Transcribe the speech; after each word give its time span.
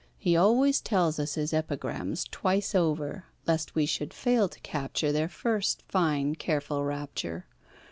He 0.17 0.35
always 0.35 0.81
tells 0.81 1.19
us 1.19 1.35
his 1.35 1.53
epigrams 1.53 2.23
twice 2.31 2.73
over, 2.73 3.25
lest 3.45 3.75
we 3.75 3.85
should 3.85 4.15
fail 4.15 4.49
to 4.49 4.59
capture 4.61 5.11
their 5.11 5.29
first 5.29 5.83
fine 5.87 6.33
careful 6.33 6.83
rapture. 6.83 7.45